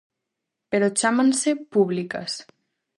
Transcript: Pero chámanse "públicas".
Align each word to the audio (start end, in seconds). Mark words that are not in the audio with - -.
Pero 0.71 0.93
chámanse 0.99 1.49
"públicas". 1.73 2.31